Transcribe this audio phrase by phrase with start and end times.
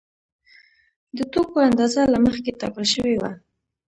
[1.17, 3.31] د توکو اندازه له مخکې ټاکل شوې وه